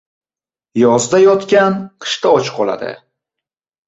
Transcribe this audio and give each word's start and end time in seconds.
•Yozda 0.83 1.19
yotdan 1.23 1.75
qishda 2.05 2.31
och 2.39 2.49
qoladi. 2.57 2.91